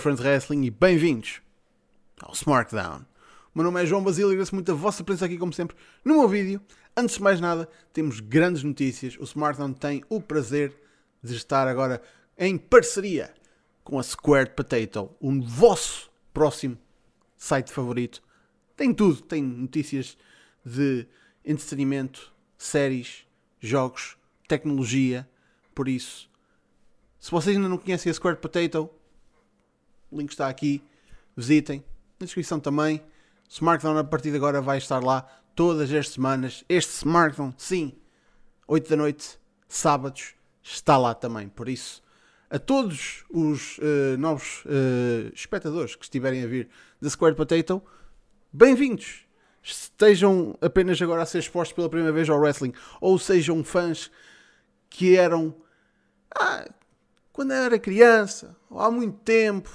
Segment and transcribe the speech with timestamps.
[0.00, 1.42] Friends wrestling e bem-vindos
[2.20, 3.04] ao SmackDown.
[3.54, 5.76] O meu nome é João Basílio e agradeço muito a vossa presença aqui, como sempre,
[6.04, 6.60] no meu vídeo.
[6.96, 9.16] Antes de mais nada, temos grandes notícias.
[9.18, 10.74] O SmackDown tem o prazer
[11.22, 12.00] de estar agora
[12.38, 13.34] em parceria
[13.84, 16.78] com a Squared Potato, o vosso próximo
[17.36, 18.22] site favorito.
[18.76, 20.16] Tem tudo, tem notícias
[20.64, 21.06] de
[21.44, 23.26] entretenimento, séries,
[23.60, 24.16] jogos,
[24.48, 25.28] tecnologia.
[25.74, 26.30] Por isso,
[27.18, 28.90] se vocês ainda não conhecem a Squared Potato,
[30.12, 30.82] o link está aqui.
[31.36, 31.82] Visitem.
[32.20, 33.02] Na descrição também.
[33.48, 36.64] SmackDown a partir de agora vai estar lá todas as semanas.
[36.68, 37.94] Este SmackDown, sim,
[38.68, 39.38] 8 da noite,
[39.68, 41.48] sábados, está lá também.
[41.48, 42.02] Por isso,
[42.48, 46.68] a todos os uh, novos uh, espectadores que estiverem a vir
[47.00, 47.82] da Square Potato,
[48.52, 49.26] bem-vindos!
[49.62, 54.10] Estejam apenas agora a ser expostos pela primeira vez ao wrestling, ou sejam fãs
[54.90, 55.54] que eram
[56.34, 56.68] ah,
[57.32, 59.70] quando era criança, ou há muito tempo.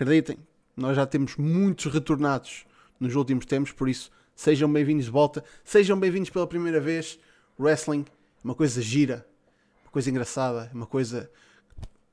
[0.00, 0.38] Acreditem,
[0.76, 2.64] nós já temos muitos retornados
[3.00, 7.18] nos últimos tempos, por isso sejam bem-vindos de volta, sejam bem-vindos pela primeira vez.
[7.58, 9.26] Wrestling é uma coisa gira,
[9.82, 11.28] uma coisa engraçada, uma coisa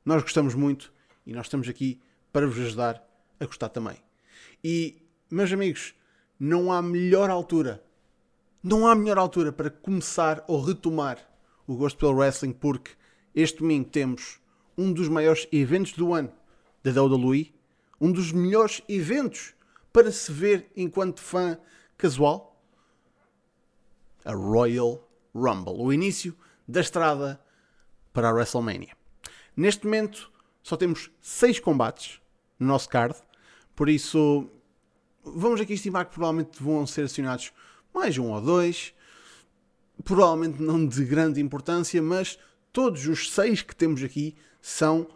[0.04, 0.92] nós gostamos muito
[1.28, 2.02] e nós estamos aqui
[2.34, 3.08] para vos ajudar
[3.40, 3.98] a gostar também.
[4.64, 5.94] E, meus amigos,
[6.40, 7.84] não há melhor altura,
[8.64, 11.20] não há melhor altura para começar ou retomar
[11.68, 12.94] o gosto pelo wrestling, porque
[13.36, 14.40] este domingo temos
[14.76, 16.32] um dos maiores eventos do ano
[16.84, 17.54] da WWE,
[18.06, 19.56] um dos melhores eventos
[19.92, 21.58] para se ver enquanto fã
[21.98, 22.64] casual,
[24.24, 27.42] a Royal Rumble, o início da estrada
[28.14, 28.96] para a WrestleMania.
[29.58, 32.22] Neste momento só temos seis combates
[32.60, 33.16] no nosso card,
[33.76, 34.52] por isso
[35.24, 37.52] vamos aqui estimar que provavelmente vão ser acionados
[37.92, 38.94] mais um ou dois,
[40.04, 42.38] provavelmente não de grande importância, mas
[42.72, 45.08] todos os seis que temos aqui são,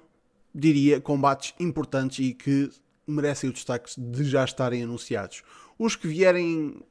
[0.54, 2.70] diria, combates importantes e que
[3.06, 5.44] merecem o destaque de já estarem anunciados.
[5.78, 6.82] Os que vierem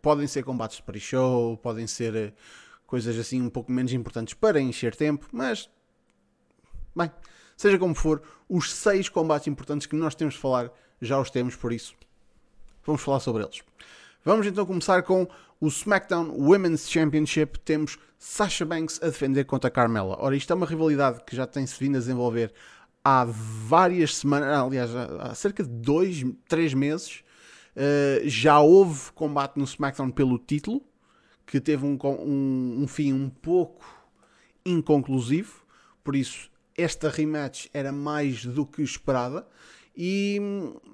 [0.00, 2.32] podem ser combates de pre-show, podem ser eh,
[2.86, 5.68] coisas assim um pouco menos importantes para encher tempo, mas
[6.94, 7.10] bem,
[7.56, 11.56] seja como for, os seis combates importantes que nós temos de falar já os temos,
[11.56, 11.94] por isso
[12.86, 13.62] vamos falar sobre eles.
[14.24, 15.28] Vamos então começar com
[15.60, 17.58] o SmackDown Women's Championship.
[17.60, 20.16] Temos Sasha Banks a defender contra Carmela.
[20.18, 22.52] Ora, isto é uma rivalidade que já tem-se vindo a desenvolver
[23.06, 27.22] há várias semanas, aliás, há cerca de dois, três meses.
[27.76, 30.82] Uh, já houve combate no SmackDown pelo título,
[31.46, 33.86] que teve um, um, um fim um pouco
[34.64, 35.64] inconclusivo.
[36.02, 39.46] Por isso, esta rematch era mais do que esperada.
[39.96, 40.40] E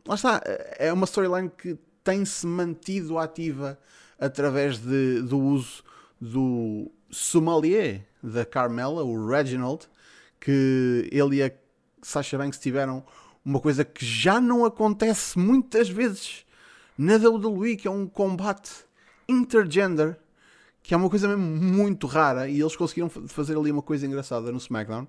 [0.06, 0.42] lá está,
[0.78, 3.78] é uma storyline que tem-se mantido ativa
[4.18, 5.82] através de, do uso
[6.20, 9.88] do sommelier da Carmela, o Reginald,
[10.38, 11.61] que ele e a
[12.02, 13.04] Sasha Banks tiveram
[13.44, 16.44] uma coisa que já não acontece muitas vezes
[16.98, 18.70] na WWE, que é um combate
[19.28, 20.18] intergender,
[20.82, 24.50] que é uma coisa mesmo muito rara, e eles conseguiram fazer ali uma coisa engraçada
[24.50, 25.06] no SmackDown.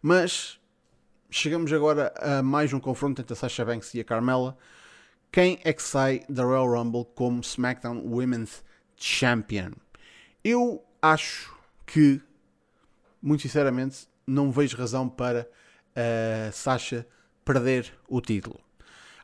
[0.00, 0.58] Mas
[1.30, 4.56] chegamos agora a mais um confronto entre a Sasha Banks e a Carmela.
[5.30, 8.62] Quem é que sai da Royal Rumble como SmackDown Women's
[8.96, 9.70] Champion?
[10.44, 11.54] Eu acho
[11.86, 12.20] que,
[13.22, 15.48] muito sinceramente, não vejo razão para
[15.96, 17.06] a Sasha
[17.44, 18.60] perder o título.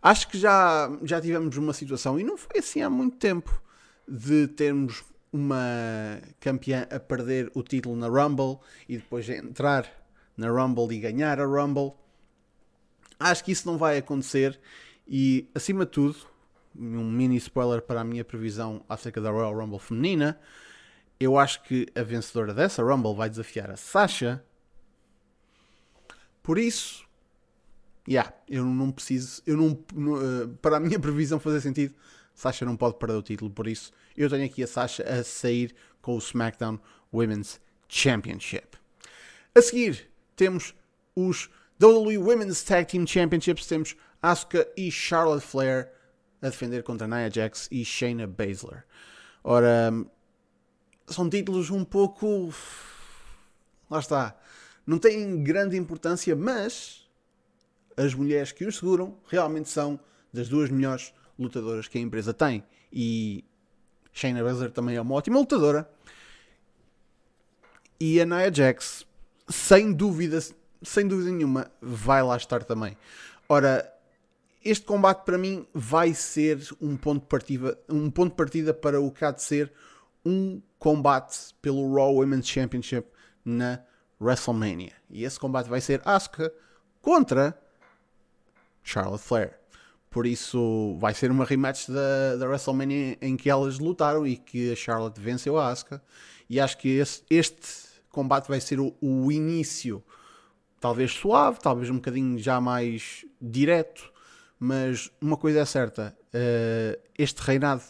[0.01, 3.63] Acho que já, já tivemos uma situação, e não foi assim há muito tempo,
[4.07, 8.59] de termos uma campeã a perder o título na Rumble
[8.89, 9.87] e depois entrar
[10.37, 11.93] na Rumble e ganhar a Rumble.
[13.21, 14.59] Acho que isso não vai acontecer
[15.07, 16.17] e, acima de tudo,
[16.77, 20.39] um mini spoiler para a minha previsão acerca da Royal Rumble feminina,
[21.19, 24.43] eu acho que a vencedora dessa Rumble vai desafiar a Sasha.
[26.49, 27.05] Por isso,
[28.09, 31.95] yeah, eu não preciso, eu não, uh, para a minha previsão fazer sentido,
[32.35, 35.75] Sasha não pode perder o título, por isso eu tenho aqui a Sasha a sair
[36.01, 36.81] com o SmackDown
[37.13, 38.79] Women's Championship.
[39.55, 40.75] A seguir, temos
[41.15, 45.93] os WWE Women's Tag Team Championships, temos Asuka e Charlotte Flair
[46.41, 48.87] a defender contra Nia Jax e Shayna Baszler.
[49.45, 49.93] Ora,
[51.09, 52.55] são títulos um pouco.
[53.91, 54.35] Lá está.
[54.89, 57.07] Não têm grande importância, mas
[57.95, 60.01] as mulheres que os seguram realmente são
[60.33, 62.65] das duas melhores lutadoras que a empresa tem.
[62.91, 63.45] E
[64.15, 65.87] Shayna Baszler também é uma ótima lutadora.
[68.01, 69.05] E a Nia Jax,
[69.47, 70.39] sem dúvida,
[70.83, 72.97] sem dúvida nenhuma, vai lá estar também.
[73.47, 73.95] Ora,
[74.65, 78.99] este combate para mim vai ser um ponto de partida, um ponto de partida para
[78.99, 79.71] o que há de ser
[80.25, 83.07] um combate pelo Raw Women's Championship
[83.45, 83.83] na
[84.21, 84.93] WrestleMania.
[85.11, 86.53] E esse combate vai ser Asuka
[87.01, 87.59] contra
[88.83, 89.59] Charlotte Flair.
[90.11, 94.73] Por isso vai ser uma rematch da, da WrestleMania em que elas lutaram e que
[94.73, 96.03] a Charlotte venceu a Asuka.
[96.49, 100.03] E acho que esse, este combate vai ser o, o, início,
[100.81, 104.11] talvez suave, talvez um bocadinho já mais direto,
[104.59, 107.83] mas uma coisa é certa: uh, este reinado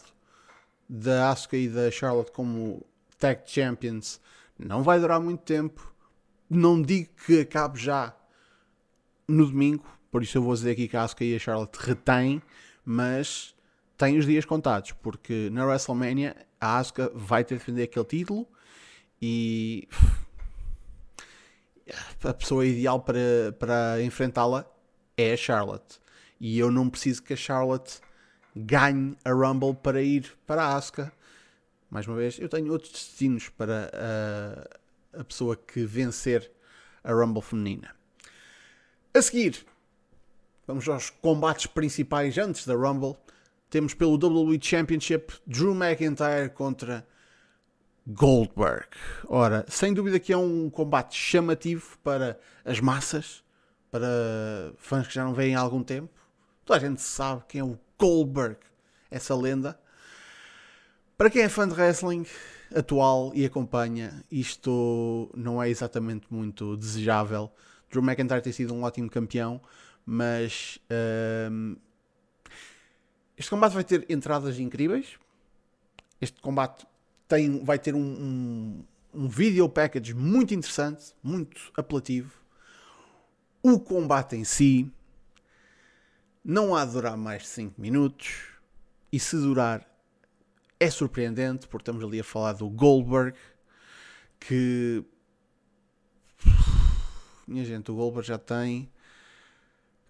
[0.87, 2.85] da Asuka e da Charlotte como
[3.17, 4.19] Tag Champions
[4.57, 5.89] não vai durar muito tempo.
[6.49, 8.15] Não digo que acabe já
[9.27, 12.41] no domingo, por isso eu vou dizer aqui que a Asuka e a Charlotte retêm,
[12.83, 13.55] mas
[13.95, 18.47] tem os dias contados, porque na WrestleMania a Asuka vai ter de defender aquele título
[19.21, 19.87] e
[22.23, 24.65] a pessoa ideal para, para enfrentá-la
[25.15, 25.99] é a Charlotte.
[26.39, 27.99] E eu não preciso que a Charlotte
[28.55, 31.11] ganhe a Rumble para ir para a Asuka.
[31.89, 33.91] Mais uma vez, eu tenho outros destinos para
[35.13, 36.51] a, pessoa que vencer
[37.03, 37.95] a Rumble feminina.
[39.13, 39.65] A seguir,
[40.67, 43.15] vamos aos combates principais antes da Rumble.
[43.69, 47.05] Temos pelo WWE Championship Drew McIntyre contra
[48.07, 48.87] Goldberg.
[49.27, 53.43] Ora, sem dúvida que é um combate chamativo para as massas,
[53.91, 56.09] para fãs que já não veem há algum tempo.
[56.65, 58.57] Toda a gente sabe quem é o Goldberg,
[59.11, 59.79] essa lenda.
[61.19, 62.25] Para quem é fã de wrestling
[62.73, 67.51] atual e acompanha, isto não é exatamente muito desejável.
[67.91, 69.59] Drew McIntyre tem sido um ótimo campeão,
[70.05, 70.79] mas
[71.51, 71.75] um,
[73.37, 75.19] este combate vai ter entradas incríveis.
[76.21, 76.87] Este combate
[77.27, 82.31] tem, vai ter um, um, um video package muito interessante, muito apelativo.
[83.61, 84.89] O combate em si
[86.45, 88.53] não há de durar mais de 5 minutos.
[89.11, 89.85] E se durar,
[90.79, 93.37] é surpreendente, porque estamos ali a falar do Goldberg,
[94.39, 95.03] que.
[97.47, 98.89] Minha gente, o Goldberg já tem.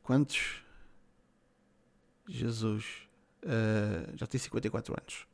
[0.04, 0.62] Quantos?
[2.27, 2.86] Jesus.
[3.44, 5.25] Uh, já tem 54 anos.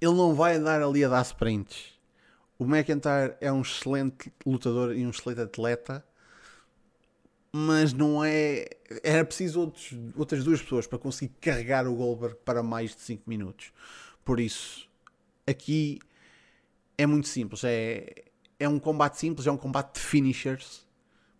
[0.00, 1.94] ele não vai andar ali a dar sprints.
[2.58, 6.04] O McIntyre é um excelente lutador e um excelente atleta,
[7.56, 8.66] mas não é.
[9.02, 13.22] Era preciso outros, outras duas pessoas para conseguir carregar o Goldberg para mais de 5
[13.28, 13.72] minutos.
[14.24, 14.88] Por isso,
[15.46, 16.00] aqui
[16.98, 17.62] é muito simples.
[17.62, 18.24] É,
[18.58, 20.84] é um combate simples, é um combate de finishers.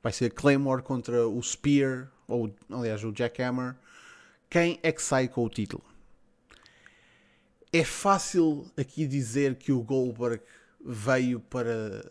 [0.03, 3.75] Vai ser Claymore contra o Spear, ou aliás, o Jackhammer.
[4.49, 5.83] Quem é que sai com o título?
[7.75, 10.41] é fácil aqui dizer que o Goldberg
[10.81, 12.09] veio para.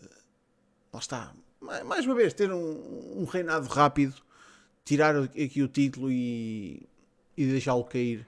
[0.92, 1.34] Lá está.
[1.64, 4.14] Mais uma vez, ter um, um reinado rápido,
[4.84, 6.88] tirar aqui o título e,
[7.38, 8.28] e deixá-lo cair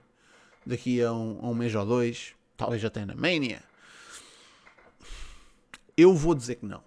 [0.65, 3.61] daqui a um, a um mês ou dois, talvez até na Mania.
[5.97, 6.81] Eu vou dizer que não.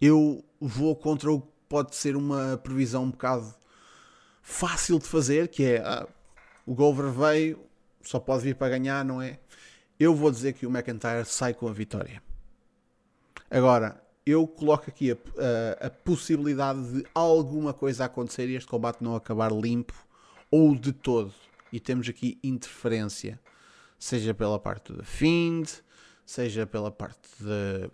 [0.00, 3.54] Eu vou contra o que pode ser uma previsão um bocado
[4.42, 6.08] fácil de fazer, que é ah,
[6.66, 7.60] o Goldberg veio,
[8.02, 9.38] só pode vir para ganhar, não é?
[9.98, 12.22] Eu vou dizer que o McIntyre sai com a vitória.
[13.50, 15.16] Agora, eu coloco aqui a,
[15.80, 19.94] a, a, possibilidade de alguma coisa acontecer e este combate não acabar limpo
[20.50, 21.32] ou de todo.
[21.72, 23.40] E temos aqui interferência,
[23.98, 25.70] seja pela parte da Fiend,
[26.26, 27.90] seja pela parte de.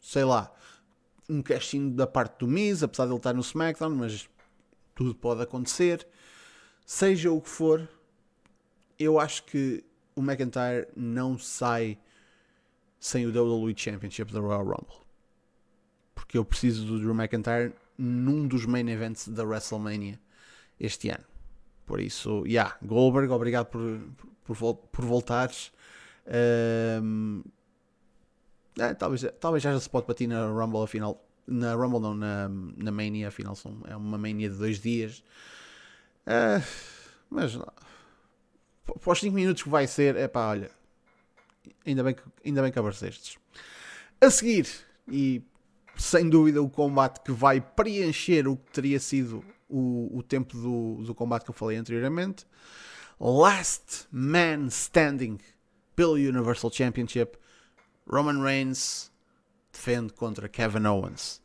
[0.00, 0.52] sei lá,
[1.28, 4.28] um casting da parte do Miz, apesar de ele estar no SmackDown, mas
[4.94, 6.06] tudo pode acontecer.
[6.84, 7.88] Seja o que for,
[8.98, 11.98] eu acho que o McIntyre não sai
[13.06, 14.98] sem o WWE Championship da Royal Rumble.
[16.14, 20.18] Porque eu preciso do Drew McIntyre num dos main events da WrestleMania
[20.78, 21.24] este ano.
[21.86, 24.00] Por isso, yeah, Goldberg, obrigado por,
[24.44, 25.72] por, por voltares.
[27.00, 27.44] Um,
[28.76, 31.24] é, talvez, talvez já se pode bater na Rumble afinal.
[31.46, 35.22] Na Rumble não, na, na Mania, afinal são, é uma Mania de dois dias.
[36.26, 36.60] Uh,
[37.30, 37.56] mas
[38.84, 40.70] para os 5 minutos que vai ser, é pá, olha,
[41.86, 43.38] ainda bem, que, ainda bem que aparecestes.
[44.20, 44.68] A seguir,
[45.08, 45.42] e
[45.96, 51.02] sem dúvida o combate que vai preencher o que teria sido o, o tempo do,
[51.04, 52.46] do combate que eu falei anteriormente,
[53.18, 55.38] Last Man Standing
[55.94, 57.38] pelo Universal Championship,
[58.08, 59.10] Roman Reigns
[59.72, 61.40] defende contra Kevin Owens.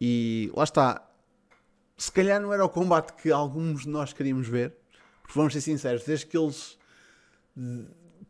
[0.00, 1.08] E lá está,
[1.96, 4.74] se calhar não era o combate que alguns de nós queríamos ver,
[5.22, 6.78] porque vamos ser sinceros, desde que eles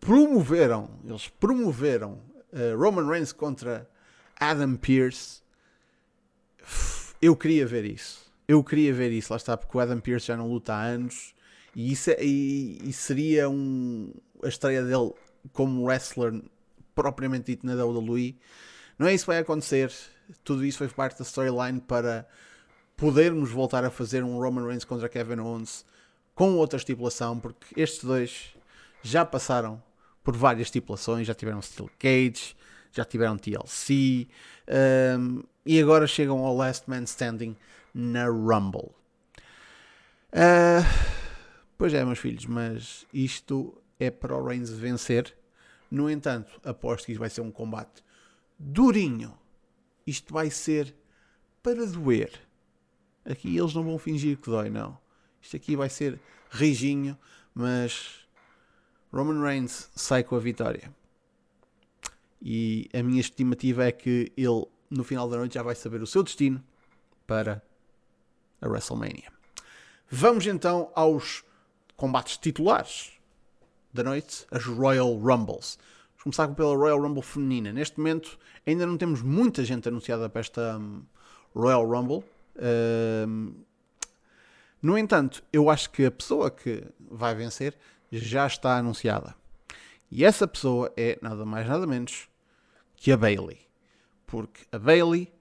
[0.02, 2.18] promoveram, eles promoveram
[2.52, 3.88] uh, Roman Reigns contra
[4.38, 5.40] Adam Pearce,
[7.20, 8.20] eu queria ver isso.
[8.48, 11.32] Eu queria ver isso, lá está, porque o Adam Pearce já não luta há anos
[11.74, 15.12] e, isso é, e, e seria um, a estreia dele
[15.52, 16.42] como wrestler
[16.96, 18.36] propriamente dito na WWE.
[18.98, 19.92] Não é isso que vai acontecer.
[20.42, 22.26] Tudo isso foi parte da storyline para
[22.96, 25.86] podermos voltar a fazer um Roman Reigns contra Kevin Owens
[26.34, 28.52] com outra estipulação, porque estes dois
[29.00, 29.80] já passaram
[30.22, 32.56] por várias estipulações, já tiveram Steel Cage,
[32.92, 34.28] já tiveram TLC
[35.18, 37.56] um, e agora chegam ao Last Man Standing
[37.94, 38.90] na Rumble.
[40.32, 40.84] Uh,
[41.76, 45.34] pois é, meus filhos, mas isto é para o Reigns vencer.
[45.90, 48.02] No entanto, aposto que isto vai ser um combate
[48.58, 49.36] durinho.
[50.06, 50.94] Isto vai ser
[51.62, 52.32] para doer.
[53.24, 54.98] Aqui eles não vão fingir que dói, não.
[55.40, 56.18] Isto aqui vai ser
[56.50, 57.16] rijinho,
[57.54, 58.21] mas
[59.12, 60.92] Roman Reigns sai com a vitória.
[62.40, 66.06] E a minha estimativa é que ele, no final da noite, já vai saber o
[66.06, 66.62] seu destino
[67.26, 67.62] para
[68.60, 69.30] a WrestleMania.
[70.10, 71.44] Vamos então aos
[71.96, 73.12] combates titulares
[73.92, 75.78] da noite, as Royal Rumbles.
[76.10, 77.72] Vamos começar pela Royal Rumble feminina.
[77.72, 81.02] Neste momento ainda não temos muita gente anunciada para esta um,
[81.54, 82.24] Royal Rumble.
[83.28, 83.54] Um,
[84.80, 87.76] no entanto, eu acho que a pessoa que vai vencer
[88.12, 89.34] já está anunciada.
[90.10, 92.28] E essa pessoa é nada mais nada menos
[92.94, 93.58] que a Bailey.
[94.26, 95.32] Porque a Bailey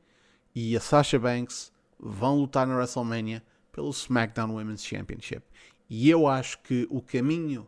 [0.55, 5.43] e a Sasha Banks vão lutar na WrestleMania pelo SmackDown Women's Championship.
[5.89, 7.67] E eu acho que o caminho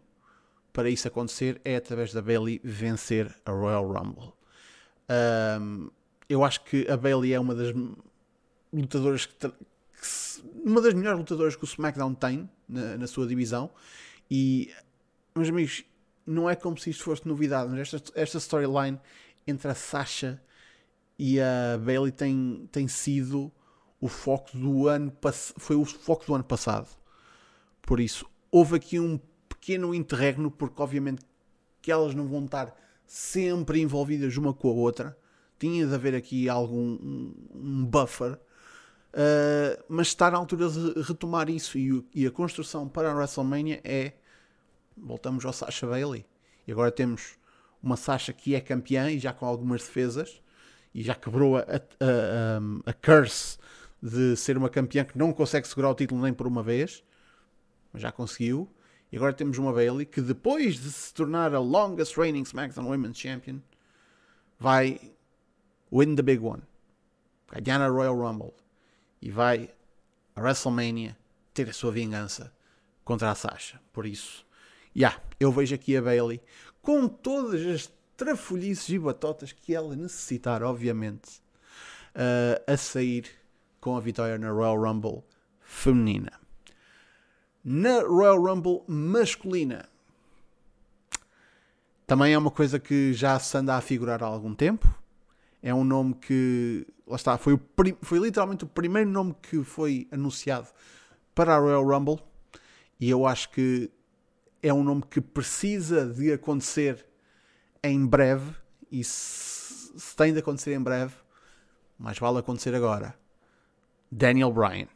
[0.72, 4.34] para isso acontecer é através da Bailey vencer a Royal Rumble.
[5.62, 5.90] Um,
[6.28, 7.74] eu acho que a Bailey é uma das
[8.74, 9.36] lutadoras que,
[10.66, 13.70] uma das melhores lutadoras que o SmackDown tem na, na, sua divisão
[14.32, 14.72] e
[15.36, 15.84] meus amigos
[16.26, 19.00] não é como se isto fosse novidade mas esta, esta storyline
[19.46, 20.42] entre a Sasha
[21.18, 23.52] e a Bailey tem, tem sido
[24.00, 25.12] o foco do ano
[25.58, 26.88] foi o foco do ano passado
[27.82, 29.20] por isso houve aqui um
[29.64, 31.26] pequeno interregno, porque obviamente
[31.82, 32.76] que elas não vão estar
[33.06, 35.18] sempre envolvidas uma com a outra.
[35.58, 37.00] Tinha de haver aqui algum
[37.54, 38.34] um, buffer.
[39.14, 43.80] Uh, mas está na altura de retomar isso e, e, a construção para a WrestleMania
[43.84, 44.14] é
[44.98, 46.26] voltamos ao Sasha Bailey
[46.68, 47.38] e agora temos
[47.82, 50.42] uma Sasha que é campeã e já com algumas defesas
[50.94, 53.58] e já quebrou a, a, a, a curse
[54.02, 57.04] de ser uma campeã que não consegue segurar o título nem por uma vez
[57.92, 58.70] mas já conseguiu
[59.12, 63.18] e agora temos uma Bailey que depois de se tornar a longest reigning SmackDown Women's
[63.18, 63.62] Champion
[64.60, 65.14] vai
[65.92, 66.64] win the big one.
[67.62, 68.56] Ganhar a Royal Rumble.
[69.22, 69.70] E vai
[70.36, 71.16] a WrestleMania
[71.54, 72.52] ter a sua vingança
[73.06, 73.80] contra a Sasha.
[73.94, 74.46] Por isso,
[74.96, 76.42] yeah, eu vejo aqui a Bailey
[76.82, 81.42] com todas as trafolhices e batotas que ela necessitar, obviamente,
[82.16, 83.26] uh, a sair
[83.80, 85.24] com a vitória na Royal Rumble
[85.60, 86.44] feminina
[87.64, 89.88] na Royal Rumble masculina.
[92.06, 94.94] Também é uma coisa que já se anda a figurar há algum tempo.
[95.62, 97.58] É um nome que, lá está, foi,
[98.02, 100.68] foi literalmente o primeiro nome que foi anunciado
[101.34, 102.20] para a Royal Rumble.
[103.00, 103.90] E eu acho que
[104.64, 107.06] é um nome que precisa de acontecer
[107.84, 108.56] em breve.
[108.90, 111.14] E se, se tem de acontecer em breve,
[112.00, 113.14] mais vale acontecer agora.
[114.10, 114.88] Daniel Bryan.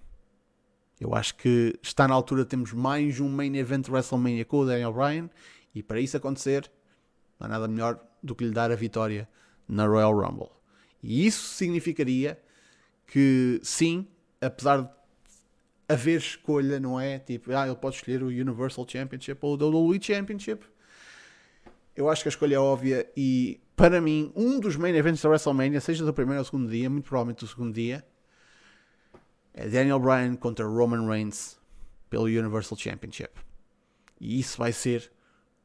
[1.00, 4.66] Eu acho que está na altura de termos mais um main event WrestleMania com o
[4.66, 5.30] Daniel Bryan
[5.76, 6.72] e para isso acontecer
[7.40, 9.30] não há nada melhor do que lhe dar a vitória
[9.68, 10.50] na Royal Rumble.
[11.04, 12.42] E isso significaria
[13.06, 14.08] que sim,
[14.42, 14.90] apesar de
[15.88, 17.20] haver escolha, não é?
[17.20, 20.66] Tipo, ah, ele pode escolher o Universal Championship ou o WWE Championship.
[21.96, 25.30] Eu acho que a escolha é óbvia e para mim, um dos main events da
[25.30, 28.04] WrestleMania, seja do primeiro ou segundo dia, muito provavelmente do segundo dia,
[29.54, 31.60] é Daniel Bryan contra Roman Reigns
[32.10, 33.40] pelo Universal Championship.
[34.20, 35.12] E isso vai ser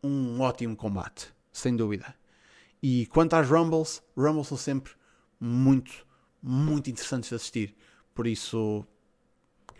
[0.03, 2.15] um ótimo combate, sem dúvida.
[2.83, 4.93] E quanto às Rumbles, Rumbles são sempre
[5.41, 6.07] muito,
[6.43, 7.77] muito interessantes de assistir.
[8.15, 8.87] Por isso,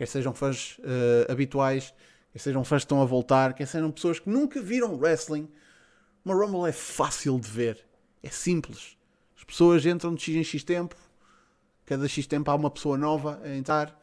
[0.03, 1.93] quer sejam fãs uh, habituais,
[2.33, 5.49] quer sejam fãs que estão a voltar, quer sejam pessoas que nunca viram wrestling,
[6.25, 7.85] uma Rumble é fácil de ver.
[8.21, 8.97] É simples.
[9.37, 10.95] As pessoas entram de X em X tempo,
[11.85, 13.97] cada X tempo há uma pessoa nova a entrar,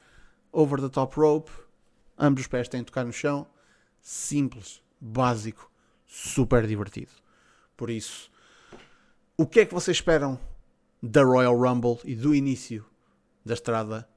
[0.51, 1.51] over the top rope,
[2.19, 3.47] ambos os pés têm de tocar no chão,
[4.01, 5.71] simples, básico,
[6.07, 7.13] super divertido.
[7.77, 8.31] Por isso,
[9.37, 10.41] o que é que vocês esperam
[11.03, 12.87] da Royal Rumble e do início
[13.45, 14.10] da estrada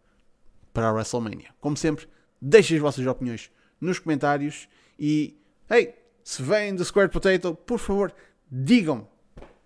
[0.73, 1.49] para a WrestleMania?
[1.61, 2.07] Como sempre,
[2.41, 4.67] deixem as vossas opiniões nos comentários
[4.99, 5.37] e,
[5.69, 8.13] hey, se vêm do Square Potato, por favor,
[8.49, 9.05] digam-me,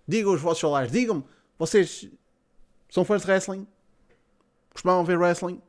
[0.07, 1.23] digam os vossos salários, digam-me,
[1.57, 2.09] vocês
[2.89, 3.67] são fãs de wrestling?
[4.71, 5.61] Costumavam ver wrestling?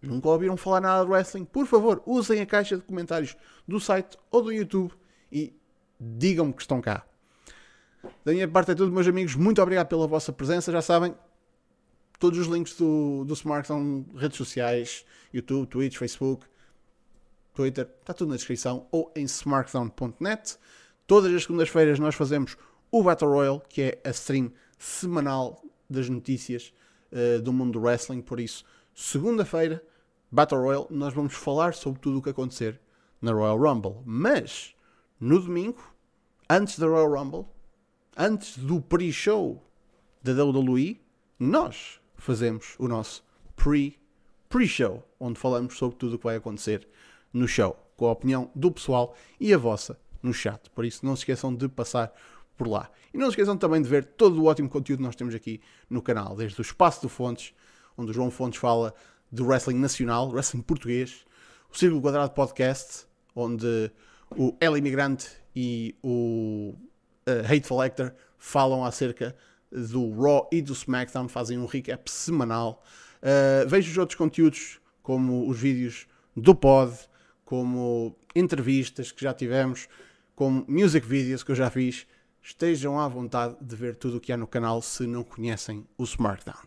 [0.00, 1.44] Nunca ouviram falar nada de wrestling?
[1.44, 4.92] Por favor, usem a caixa de comentários do site ou do YouTube
[5.32, 5.54] e
[5.98, 7.04] digam-me que estão cá.
[8.24, 9.34] Da minha parte é tudo, meus amigos.
[9.34, 10.70] Muito obrigado pela vossa presença.
[10.70, 11.14] Já sabem,
[12.18, 16.46] Todos os links do, do Smartphone, redes sociais, YouTube, Twitch, Facebook,
[17.54, 20.56] Twitter, está tudo na descrição ou em smartphone.net.
[21.06, 22.56] Todas as segundas-feiras nós fazemos
[22.90, 26.72] o Battle Royale, que é a stream semanal das notícias
[27.12, 28.22] uh, do mundo do wrestling.
[28.22, 29.82] Por isso, segunda-feira,
[30.30, 32.80] Battle Royale, nós vamos falar sobre tudo o que acontecer
[33.20, 33.96] na Royal Rumble.
[34.04, 34.74] Mas,
[35.20, 35.82] no domingo,
[36.48, 37.46] antes da Royal Rumble,
[38.16, 39.62] antes do pre-show
[40.22, 41.00] da WWE,
[41.38, 43.98] nós fazemos o nosso pre
[44.48, 46.86] pre-show, onde falamos sobre tudo o que vai acontecer
[47.32, 50.70] no show, com a opinião do pessoal e a vossa no chat.
[50.70, 52.12] Por isso, não se esqueçam de passar
[52.56, 52.90] por lá.
[53.12, 55.60] E não se esqueçam também de ver todo o ótimo conteúdo que nós temos aqui
[55.90, 57.52] no canal, desde o Espaço do Fontes,
[57.96, 58.94] onde o João Fontes fala
[59.30, 61.24] do wrestling nacional, wrestling português,
[61.72, 63.90] o Círculo Quadrado Podcast, onde
[64.30, 66.74] o El Imigrante e o
[67.26, 69.36] uh, Hateful Actor falam acerca
[69.76, 72.82] do Raw e do SmackDown, fazem um recap semanal.
[73.22, 76.92] Uh, vejo os outros conteúdos, como os vídeos do pod,
[77.44, 79.88] como entrevistas que já tivemos,
[80.34, 82.06] como music videos que eu já fiz.
[82.42, 86.04] Estejam à vontade de ver tudo o que há no canal se não conhecem o
[86.04, 86.62] SmackDown.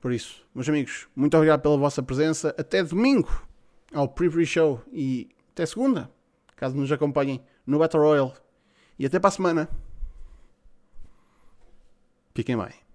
[0.00, 2.54] Por isso, meus amigos, muito obrigado pela vossa presença.
[2.58, 3.46] Até domingo
[3.92, 6.10] ao Pre-Pre Show e até segunda,
[6.56, 8.32] caso nos acompanhem no Battle Royale.
[8.98, 9.89] E até para a semana.
[12.40, 12.89] Fiquem bem.